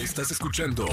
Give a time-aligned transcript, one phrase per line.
[0.00, 0.86] Estás escuchando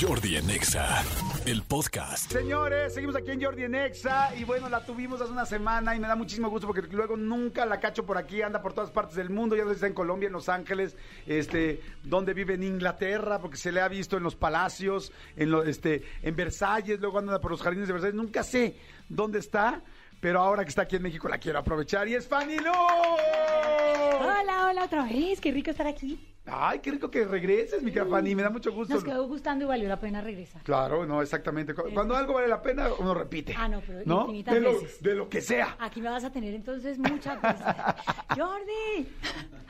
[0.00, 1.02] Jordi en Exa,
[1.46, 2.30] el podcast.
[2.30, 5.98] Señores, seguimos aquí en Jordi en Exa y bueno, la tuvimos hace una semana y
[5.98, 9.16] me da muchísimo gusto porque luego nunca la cacho por aquí, anda por todas partes
[9.16, 10.96] del mundo, ya está en Colombia, en Los Ángeles,
[11.26, 16.04] este, donde vive en Inglaterra, porque se le ha visto en los palacios, en este,
[16.22, 18.76] en Versalles, luego anda por los jardines de Versalles, nunca sé
[19.08, 19.82] dónde está.
[20.20, 22.70] Pero ahora que está aquí en México la quiero aprovechar y es Fanny Lu.
[24.82, 26.18] Hola, otra vez, qué rico estar aquí.
[26.44, 28.92] Ay, qué rico que regreses, mi querida Fanny, me da mucho gusto.
[28.94, 30.60] Nos quedó gustando y valió la pena regresar.
[30.64, 31.72] Claro, no, exactamente.
[31.72, 33.54] Cu- Cuando algo vale la pena, uno repite.
[33.56, 34.22] Ah, no, pero ¿no?
[34.22, 35.00] infinitas de, lo, veces.
[35.00, 35.76] de lo que sea.
[35.78, 37.60] Aquí me vas a tener entonces muchas veces.
[38.36, 39.08] Jordi,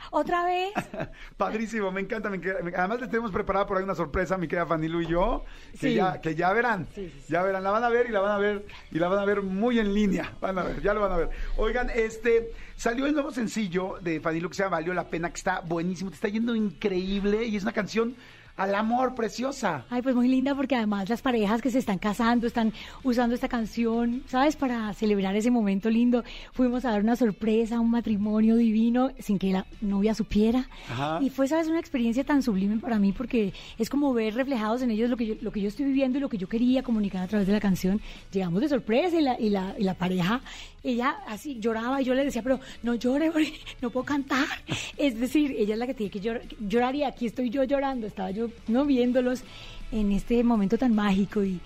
[0.09, 0.71] otra vez.
[1.37, 2.31] Padrísimo, me encanta.
[2.31, 2.39] me
[2.75, 5.77] además, le tenemos preparada por ahí una sorpresa, mi querida Fanny Lu y yo, que,
[5.77, 5.93] Sí.
[5.93, 6.87] ya, que ya verán.
[6.95, 7.33] Sí, sí, sí.
[7.33, 9.25] Ya verán, la van a ver y la van a ver y la van a
[9.25, 10.33] ver muy en línea.
[10.41, 11.29] Van a ver, ya lo van a ver.
[11.57, 15.29] Oigan, este salió el nuevo sencillo de Fanny Lu que se llama Valió la pena,
[15.29, 18.15] que está buenísimo, te está yendo increíble y es una canción
[18.55, 19.85] al amor preciosa.
[19.89, 22.71] Ay, pues muy linda porque además las parejas que se están casando están
[23.03, 24.55] usando esta canción, ¿sabes?
[24.55, 26.23] Para celebrar ese momento lindo.
[26.51, 30.67] Fuimos a dar una sorpresa, un matrimonio divino sin que la novia supiera.
[30.89, 31.19] Ajá.
[31.21, 31.67] Y fue, ¿sabes?
[31.67, 35.25] Una experiencia tan sublime para mí porque es como ver reflejados en ellos lo que
[35.25, 37.53] yo, lo que yo estoy viviendo y lo que yo quería comunicar a través de
[37.53, 38.01] la canción.
[38.31, 40.41] Llegamos de sorpresa y la, y la, y la pareja,
[40.83, 43.31] ella así lloraba y yo le decía, pero no llore,
[43.81, 44.45] no puedo cantar.
[44.97, 48.05] Es decir, ella es la que tiene que llorar, llorar y aquí estoy yo llorando.
[48.07, 49.43] Estaba yo no viéndolos
[49.91, 51.59] en este momento tan mágico y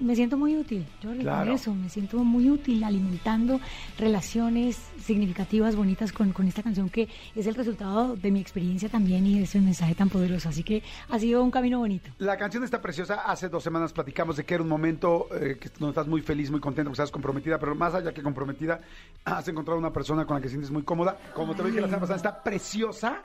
[0.00, 0.84] me siento muy útil.
[1.00, 1.52] Yo Claro.
[1.52, 3.60] eso me siento muy útil alimentando
[3.98, 9.26] relaciones significativas, bonitas con, con esta canción que es el resultado de mi experiencia también
[9.26, 10.48] y de ese mensaje tan poderoso.
[10.48, 12.10] Así que ha sido un camino bonito.
[12.18, 13.22] La canción está preciosa.
[13.22, 16.50] Hace dos semanas platicamos de que era un momento eh, que donde estás muy feliz,
[16.50, 18.80] muy contento, que estás comprometida, pero más allá que comprometida,
[19.24, 21.16] has encontrado una persona con la que sientes muy cómoda.
[21.34, 23.22] Como te lo dije la semana pasada, está preciosa,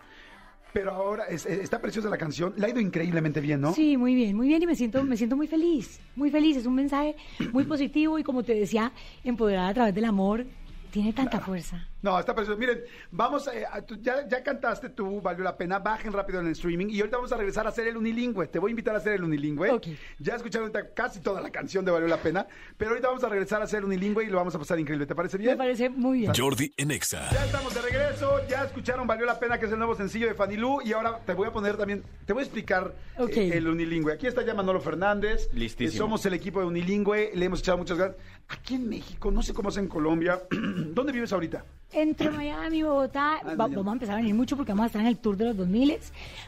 [0.74, 2.54] pero ahora es- es- está preciosa la canción.
[2.58, 3.74] Le ha ido increíblemente bien, ¿no?
[3.74, 6.58] Sí, muy bien, muy bien y me siento, me siento muy feliz, muy feliz.
[6.58, 7.16] Es un mensaje
[7.52, 8.92] muy positivo y como te decía,
[9.24, 10.46] empoderada a través del amor,
[10.92, 11.88] tiene tanta fuerza.
[12.02, 12.58] No, está precioso.
[12.58, 16.46] Miren, vamos, eh, a- tú ya, ya cantaste tú, valió la pena, bajen rápido en
[16.48, 18.48] el streaming y ahorita vamos a regresar a hacer el unilingüe.
[18.48, 19.70] Te voy a invitar a hacer el unilingüe.
[19.72, 19.88] Ok.
[20.20, 23.30] Ya escucharon ahorita casi toda la canción de Valió la Pena, pero ahorita vamos a
[23.30, 25.06] regresar a hacer unilingüe y lo vamos a pasar increíble.
[25.06, 25.52] ¿Te parece bien?
[25.52, 26.32] Me parece muy bien.
[26.36, 27.30] Jordi en Exa.
[27.32, 30.36] Ya estamos de regreso, ya escucharon Valió la Pena, que es el nuevo sencillo de
[30.36, 33.68] Fanny Lu, y ahora te voy a poner también, te voy a explicar eh, el
[33.68, 34.14] unilingüe.
[34.14, 35.50] Aquí está ya Manolo Fernández.
[35.54, 35.96] Listísimo.
[35.96, 38.16] Eh, somos el equipo de unilingüe, le hemos echado muchas ganas.
[38.48, 40.42] Aquí en México, no sé cómo es en Colombia.
[40.52, 41.64] ¿Dónde vives ahorita?
[41.92, 45.02] Entre Miami Bogotá, Ah, va- vamos a empezar a venir mucho porque vamos a estar
[45.02, 45.98] en el tour de los 2000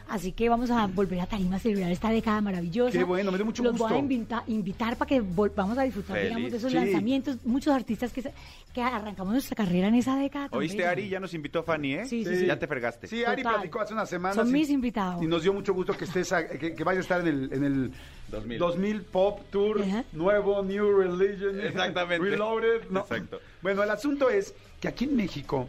[0.08, 2.96] así que vamos a volver a Tarima a celebrar esta década maravillosa.
[2.96, 3.88] Qué bueno, me dio mucho Los gusto.
[3.88, 6.28] voy a invita- invitar para que volvamos a disfrutar, Feliz.
[6.28, 6.76] digamos, de esos Sí.
[6.78, 7.36] lanzamientos.
[7.44, 8.32] Muchos artistas que, se-
[8.72, 10.48] que arrancamos nuestra carrera en esa década.
[10.52, 10.86] Oíste.
[10.86, 12.06] Ari, ya nos invitó Fanny, ¿eh?
[12.06, 12.46] Sí, sí, sí.
[12.46, 13.08] Ya te fregaste.
[13.08, 13.56] Sí, Ari Total.
[13.56, 14.36] platicó hace unas semanas.
[14.36, 15.22] Son y- mis invitados.
[15.22, 17.52] Y nos dio mucho gusto que estés, a- que, que vayas a estar en el,
[17.52, 17.92] en el
[18.32, 19.02] 2000.
[19.02, 20.04] Pop Tour Ajá.
[20.12, 21.60] nuevo, New Religion.
[21.60, 22.30] Exactamente.
[22.30, 22.88] Reloaded.
[22.90, 23.00] No.
[23.00, 23.40] Exacto.
[23.60, 25.68] Bueno, el asunto es que aquí en México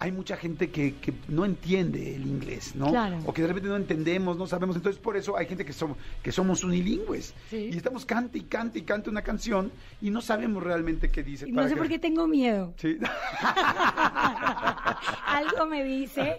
[0.00, 2.90] hay mucha gente que, que no entiende el inglés, ¿no?
[2.90, 3.18] Claro.
[3.26, 4.76] O que de repente no entendemos, no sabemos.
[4.76, 7.32] Entonces, por eso hay gente que somos, que somos unilingües.
[7.48, 7.70] Sí.
[7.72, 9.70] Y estamos cante y cante y cante una canción
[10.02, 11.48] y no sabemos realmente qué dice.
[11.48, 12.74] Y No para sé que- por qué tengo miedo.
[12.76, 12.98] Sí.
[15.26, 16.38] Algo me dice.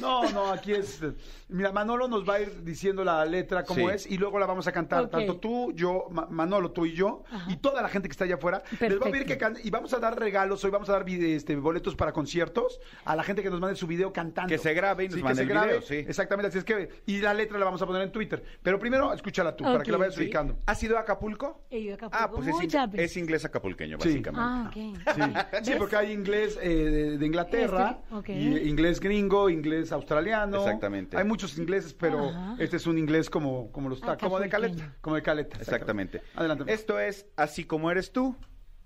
[0.00, 1.00] No, no, aquí es.
[1.48, 3.94] Mira, Manolo nos va a ir diciendo la letra como Sí.
[3.94, 5.04] es y luego la vamos a cantar.
[5.04, 5.10] Ok.
[5.10, 7.50] Tanto tú, yo, Ma- Manolo, tú y yo Ajá.
[7.50, 8.62] y toda la gente que está allá afuera.
[8.72, 9.26] Les voy a pedir Perfecto.
[9.28, 10.64] que canten y vamos a dar regalos.
[10.64, 13.76] Hoy vamos a dar vide- este, boletos para conciertos a la gente que nos mande
[13.76, 14.48] su video cantando.
[14.48, 15.66] Que se grabe y nos Sí, que mande el grabe.
[15.68, 15.96] video, sí.
[15.96, 16.88] Exactamente, así es que.
[17.06, 18.42] Y la letra la vamos a poner en Twitter.
[18.62, 20.22] Pero primero, escúchala tú para que la vayas sí.
[20.22, 20.56] ubicando.
[20.66, 21.60] ¿Has ido a Acapulco?
[21.70, 23.10] He ido a Acapulco Ah, pues es, muchas ing- veces.
[23.12, 24.08] es inglés acapulqueño, Sí.
[24.08, 24.40] básicamente.
[24.42, 25.62] Ah, ok.
[25.62, 28.28] Sí, porque hay inglés eh, de, de Inglaterra, Este, ok.
[28.30, 30.58] y inglés gringo, inglés australiano.
[30.58, 31.16] Exactamente.
[31.16, 32.56] Hay muchos ingleses, pero Ajá.
[32.58, 35.56] este es un inglés como, como los ta- como de caleta, como de caleta.
[35.58, 36.22] Exactamente.
[36.34, 36.72] Adelante.
[36.72, 38.36] Esto es Así como eres tú,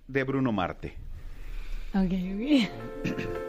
[0.07, 0.97] de Bruno Marte.
[1.95, 3.19] Ok, ok.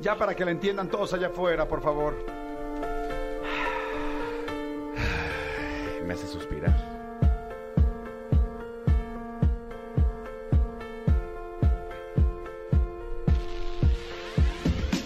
[0.00, 2.14] Ya para que la entiendan todos allá afuera, por favor.
[6.06, 6.72] Me hace suspirar.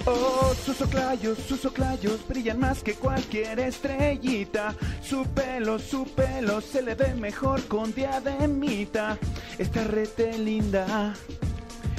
[0.07, 4.75] Oh, sus oclayos, sus oclayos brillan más que cualquier estrellita.
[5.03, 9.19] Su pelo, su pelo se le ve mejor con diademita.
[9.59, 11.15] Está rete linda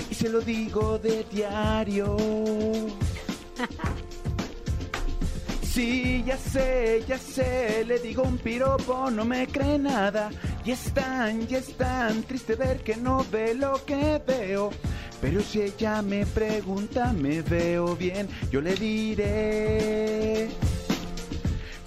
[0.10, 2.16] y se lo digo de diario.
[5.74, 10.30] Sí, ya sé, ya sé, le digo un piropo, no me cree nada.
[10.64, 14.70] Y es tan, y es tan triste ver que no ve lo que veo.
[15.24, 20.50] Pero si ella me pregunta, me veo bien, yo le diré.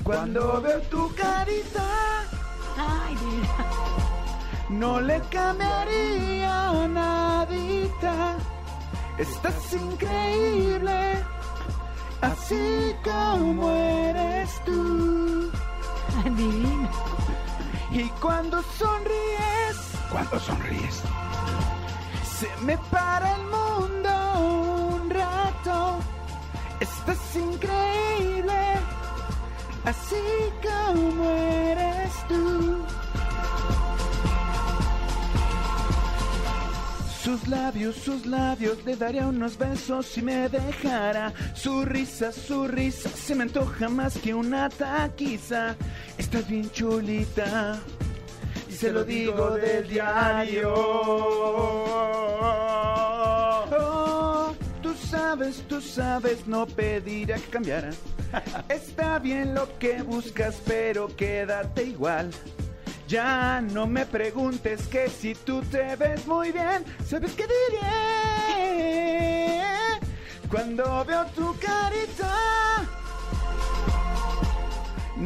[0.03, 2.25] Cuando veo tu carita
[4.71, 8.39] No le cambiaría nadita.
[9.19, 11.23] Estás increíble,
[12.23, 15.51] así como eres tú.
[16.25, 16.91] Divino.
[17.91, 19.77] Y cuando sonríes,
[20.11, 21.03] cuando sonríes,
[22.39, 24.11] se me para el mundo
[24.99, 25.99] un rato.
[26.81, 28.61] Estás increíble,
[29.85, 30.25] así
[30.63, 32.85] como eres tú.
[37.23, 41.33] Sus labios, sus labios, le daría unos besos si me dejara.
[41.55, 45.75] Su risa, su risa, se me antoja más que una taquiza.
[46.19, 47.81] Estás bien chulita,
[48.77, 50.75] se lo digo del diario.
[53.73, 54.53] Oh,
[54.83, 57.89] tú sabes, tú sabes, no pediría que cambiara.
[58.69, 62.31] Está bien lo que buscas, pero quédate igual.
[63.09, 67.87] Ya no me preguntes que si tú te ves muy bien, ¿sabes qué diré?
[70.51, 72.35] Cuando veo tu carita,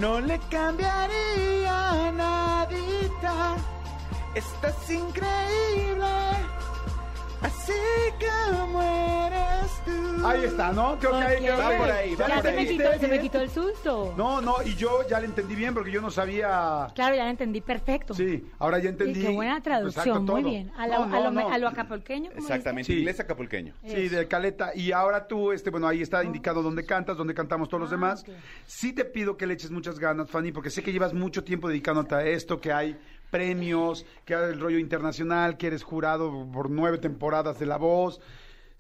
[0.01, 3.57] no le cambiaría nadita.
[4.35, 6.17] Estás increíble,
[7.43, 7.83] así
[8.19, 9.60] como eres.
[10.23, 10.99] Ahí está, ¿no?
[10.99, 12.57] Creo que que- por ahí, va Ya por se ahí.
[12.57, 14.15] me, quitó, se me quitó el susto.
[14.19, 16.89] No, no, y yo ya le entendí bien porque yo no sabía.
[16.95, 18.13] Claro, ya lo entendí perfecto.
[18.13, 19.23] Sí, ahora ya Y entendí.
[19.23, 20.51] qué buena traducción, Exacto, muy todo.
[20.51, 20.71] bien.
[20.77, 21.49] A, la- No, no, a lo, no.
[21.51, 22.99] a lo acapulqueño, ¿cómo Exactamente, Sí.
[22.99, 23.75] inglés acapulqueño.
[23.87, 24.73] Sí, de Caleta.
[24.75, 27.95] Y ahora tú, este, bueno, ahí está indicado dónde cantas, dónde cantamos todos los Ah,
[27.95, 28.23] demás.
[28.23, 28.35] ok.
[28.67, 31.67] Sí te pido que le eches muchas ganas, Fanny, porque sé que llevas mucho tiempo
[31.69, 32.99] dedicándote a esto, que hay
[33.31, 38.21] premios, que hay el rollo internacional, que eres jurado por nueve temporadas de La Voz.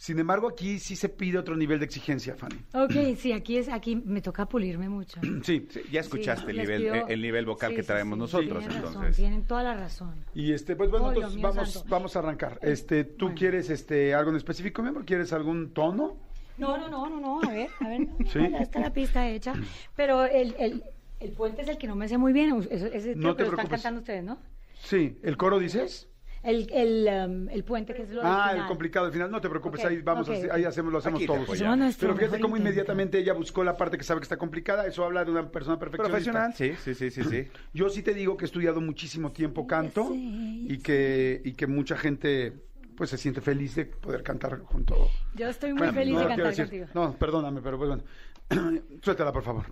[0.01, 2.57] Sin embargo, aquí sí se pide otro nivel de exigencia, Fanny.
[2.73, 5.21] Ok, sí, aquí, es, aquí me toca pulirme mucho.
[5.45, 5.67] Sí.
[5.69, 8.61] Sí, ya escuchaste Sí, el, nivel, pido- el nivel vocal sí, que traemos sí, nosotros,
[8.61, 9.17] tienen razón, entonces.
[9.17, 10.25] tienen toda la razón.
[10.35, 11.89] Y este, pues bueno, Oh, entonces mío vamos, santo.
[11.91, 12.59] vamos a arrancar.
[12.63, 13.39] Este, ¿tú Bueno.
[13.39, 15.05] quieres este algo en específico, mi amor?
[15.05, 16.17] ¿Quieres algún tono?
[16.57, 18.39] No, no, no, no, no, a ver, a ver, Sí.
[18.39, 19.53] no, ya está la pista hecha.
[19.97, 20.83] Pero el, el,
[21.21, 23.51] el puente es el que no me sé muy bien, ese, ese No te lo
[23.51, 23.69] están preocupes.
[23.69, 24.39] cantando ustedes, ¿no?
[24.83, 26.09] Sí, ¿el coro dices?
[26.43, 28.57] El, el, um, el puente que es lo Ah, original.
[28.63, 31.27] el complicado al final, no te preocupes, ahí vamos, a- ahí hacemos, lo hacemos Aquí
[31.27, 31.61] todos.
[31.77, 35.05] nuestro Pero fíjate cómo inmediatamente ella buscó la parte que sabe que está complicada, eso
[35.05, 36.33] habla de una persona perfeccionista.
[36.33, 37.49] Profesional, sí, sí, sí, sí, sí.
[37.75, 41.97] Yo sí te digo que he estudiado muchísimo tiempo canto y que, y que mucha
[41.99, 42.55] gente
[42.97, 44.95] pues se siente feliz de poder cantar junto.
[45.35, 46.65] Yo estoy muy Bueno, feliz no de cantar decir.
[46.65, 46.87] contigo.
[46.95, 48.03] No, perdóname, pero pues bueno.
[49.03, 49.65] Suéltala, por favor.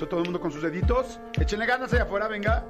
[0.00, 1.20] Eso todo el mundo con sus deditos.
[1.38, 2.64] Échenle ganas allá afuera, venga.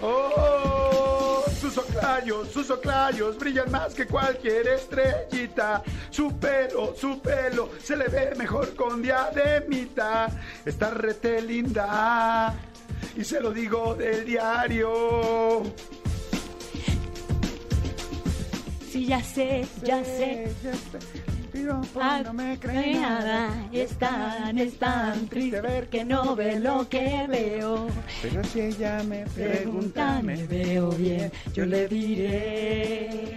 [0.00, 5.82] Oh, sus oclayos, sus oclayos brillan más que cualquier estrellita.
[6.08, 10.28] Su pelo, su pelo se le ve mejor con diademita.
[10.64, 12.54] Está rete linda
[13.14, 15.64] y se lo digo del diario.
[18.90, 20.50] Sí, ya sé, ya sé.
[22.00, 26.58] Ah, no me no hay nada, es tan, es tan triste ver que no ve
[26.58, 27.86] lo que veo.
[28.20, 33.36] Pero si ella me Pregunta, me veo bien, yo le diré.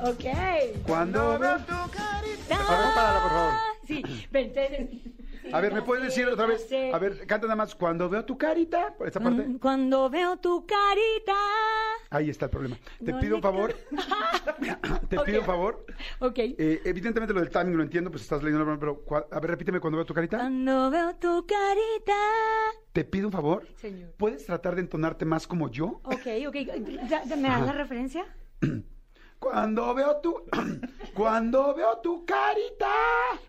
[0.00, 0.24] Ok.
[0.86, 2.58] Cuando veo tu carita.
[2.94, 3.54] Párala, por favor.
[3.86, 5.02] Sí, vente.
[5.52, 6.68] A ver, ¿me puedes decir otra vez?
[6.92, 7.74] A ver, canta nada más.
[7.74, 9.42] Cuando veo tu carita, por esta parte.
[9.42, 11.34] Cuando, cuando veo tu carita.
[12.10, 12.76] Ahí está el problema.
[13.04, 13.74] Te No pido un favor.
[15.08, 15.84] Te pido un favor.
[16.20, 16.38] Ok.
[16.38, 19.50] Eh, evidentemente lo del timing lo entiendo, pues estás leyendo, el programa, pero a ver,
[19.50, 20.38] repíteme cuando veo tu carita.
[20.38, 22.14] Cuando veo tu carita.
[22.92, 23.66] Te pido un favor.
[23.76, 24.12] Señor.
[24.16, 26.00] ¿Puedes tratar de entonarte más como yo?
[26.04, 26.56] Ok, ok.
[27.08, 28.24] ¿Ya- ya ¿Me das la referencia?
[29.38, 30.34] Cuando veo tu
[31.14, 32.88] cuando veo tu carita.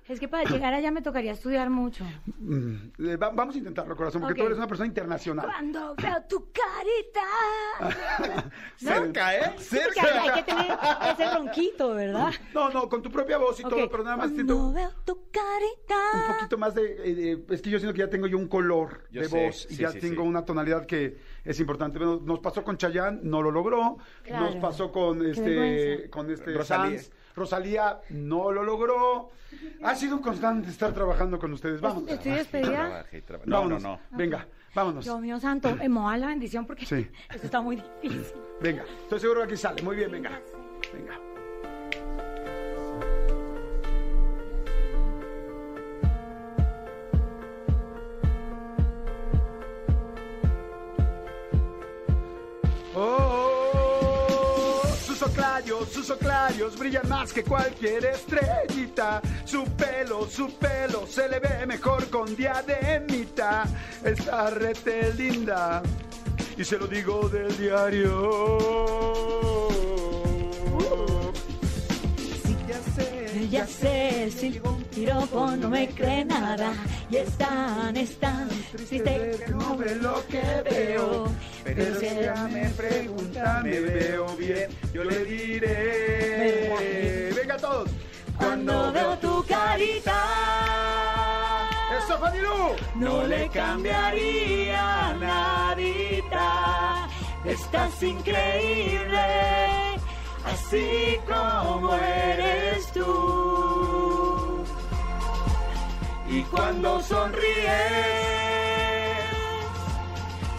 [0.07, 2.03] Es que para llegar allá me tocaría estudiar mucho.
[2.39, 2.75] Mm,
[3.21, 4.39] va- vamos a intentarlo, corazón, porque Ok.
[4.39, 5.45] tú eres una persona internacional.
[5.45, 7.21] Cuando veo tu carita.
[8.77, 9.55] Cerca, ¿eh?
[9.55, 10.77] Porque hay, hay que tener
[11.13, 12.31] ese ronquito, ¿verdad?
[12.53, 13.69] No, no, con tu propia voz y Ok.
[13.69, 16.27] todo, pero nada más Cuando siento veo tu carita.
[16.27, 18.47] un poquito más de, eh, de- es que yo siento que ya tengo yo un
[18.47, 20.27] color Yo de sé, voz y sí, ya sí, tengo sí.
[20.27, 21.97] una tonalidad que es importante.
[21.99, 23.97] Bueno, nos pasó con Chayanne, no lo logró.
[24.23, 24.45] Claro.
[24.45, 26.99] Nos pasó con este con este Rosalía.
[26.99, 27.11] Sanz.
[27.35, 29.29] Rosalía no lo logró.
[29.83, 31.79] Ha sido un constante estar trabajando con ustedes.
[31.81, 32.03] Vamos.
[32.07, 33.05] Estoy despedida.
[33.45, 33.83] No, no, Vámonos.
[33.83, 33.99] no.
[34.11, 35.05] Venga, vámonos.
[35.05, 37.07] Dios mío santo, moja la bendición porque Sí.
[37.33, 38.33] esto está muy difícil.
[38.61, 39.81] Venga, estoy seguro que aquí sale.
[39.81, 40.41] Muy bien, venga.
[40.93, 41.19] Venga.
[55.85, 59.21] Sus oclayos brillan más que cualquier estrellita.
[59.45, 63.65] Su pelo, su pelo se le ve mejor con diademita.
[64.03, 65.81] Está rete linda
[66.57, 69.48] y se lo digo del diario.
[73.49, 74.61] Ya sé, si
[74.93, 76.71] piropo no me cree nada.
[77.09, 79.01] Y es tan, es tan triste
[79.45, 81.27] que no ve lo que veo.
[81.63, 87.31] Pero si ella me pregunta, me veo bien, yo le diré.
[87.35, 87.89] Venga todos.
[88.37, 90.23] Cuando veo tu carita,
[91.97, 92.75] ¡Eso, Fanny Lu!
[92.95, 97.09] no le cambiaría nadita.
[97.43, 99.17] Estás increíble,
[100.51, 104.63] así como eres tú.
[106.27, 107.47] Y cuando sonríes,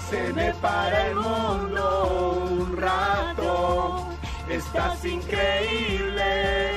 [0.09, 4.07] se me para el mundo un rato.
[4.49, 6.73] Estás increíble,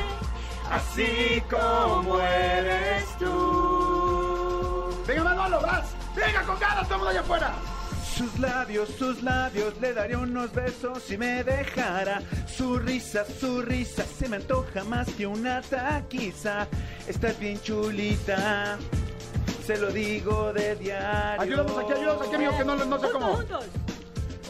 [0.70, 4.90] así como eres tú.
[5.08, 5.96] Venga, Manolo, vas.
[6.16, 7.54] Venga, con ganas, mundo allá afuera.
[8.16, 12.22] Sus labios, sus labios, le daría unos besos si me dejara.
[12.48, 16.68] Su risa, su risa, se me antoja más que una taquiza.
[17.08, 18.78] Estás bien chulita,
[19.66, 21.42] se lo digo de diario.
[21.42, 23.36] Ayúdanos aquí, ayúdanos aquí, amigo, que no, no sé cómo.
[23.36, 23.66] Juntos,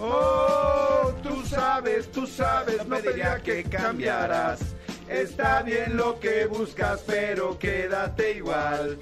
[0.02, 4.60] Oh, tú sabes, tú sabes, no pediría que cambiaras.
[5.08, 8.98] Está bien lo que buscas, pero quédate igual.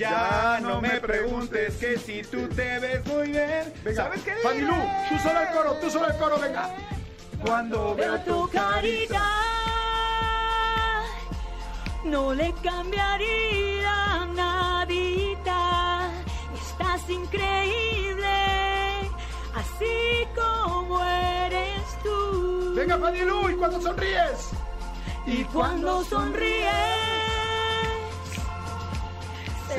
[0.00, 3.70] Ya no me preguntes que si tú te ves muy bien.
[3.84, 4.66] Venga, ¿Sabes qué diré?
[5.10, 6.70] tú solo el coro, tú solo el coro, venga.
[7.44, 9.22] Cuando veo tu carita,
[12.04, 16.08] no le cambiaría nadita.
[16.54, 18.36] Estás increíble,
[19.54, 22.72] así como eres tú.
[22.74, 24.48] Venga, Fanny Lu, y cuando sonríes.
[25.26, 27.09] Y cuando sonríes,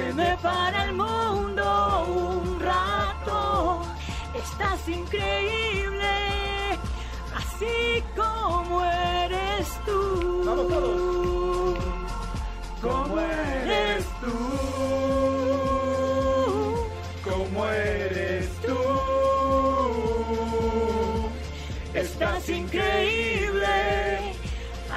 [0.02, 1.64] se me para el mundo
[2.08, 3.82] un rato.
[4.34, 6.16] Estás increíble,
[7.42, 10.44] así como eres tú.
[10.46, 11.80] Vamos todos.
[12.82, 14.38] Como eres tú,
[17.30, 18.80] como eres tú.
[21.94, 23.76] Estás increíble,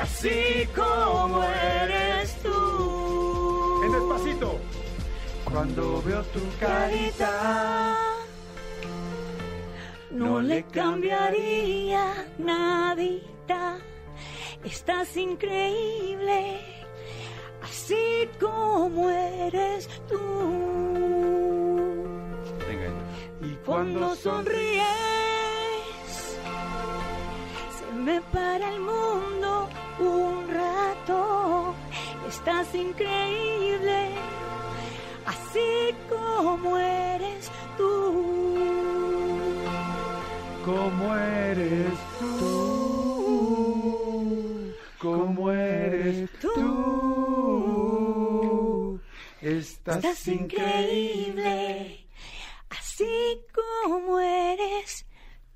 [0.02, 0.93] así como
[5.64, 7.96] Cuando veo tu carita
[10.10, 13.78] no le cambiaría nadita.
[14.62, 16.60] Estás increíble,
[17.62, 20.20] así como eres tú.
[22.68, 22.90] Venga,
[23.40, 24.84] Y Cuando sonríes,
[27.78, 31.74] se me para el mundo un rato.
[32.28, 34.10] Estás increíble,
[41.54, 41.98] eres
[42.38, 43.54] tú?
[44.98, 46.54] ¿Cómo eres tú?
[49.40, 52.06] Estás, Estás increíble,
[52.70, 55.06] así como eres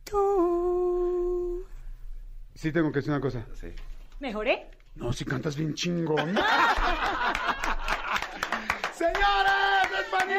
[0.05, 1.65] tú.
[2.55, 3.47] Sí, tengo que decir una cosa.
[3.55, 3.69] Sí.
[4.21, 4.71] ¿Mejoré?
[4.97, 6.35] No, si cantas bien chingón.
[8.93, 9.89] ¡Señores!
[10.01, 10.35] ¡Es Fanny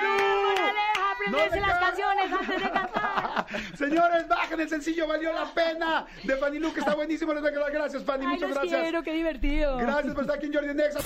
[1.30, 3.46] Aprenderse le las ca- canciones antes de cantar.
[3.78, 6.06] Señores, bajen el sencillo, valió la pena.
[6.24, 7.34] De Fanny Lu, que está buenísimo.
[7.34, 8.26] Les doy las gracias, Fanny.
[8.26, 8.82] Ay, Muchas los gracias.
[8.82, 9.78] quiero, qué divertido.
[9.78, 11.00] Gracias por estar aquí en Jordi Nexa.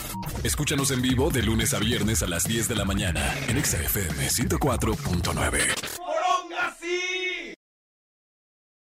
[0.43, 3.77] Escúchanos en vivo de lunes a viernes a las 10 de la mañana en Exa
[3.77, 5.82] FM 104.9.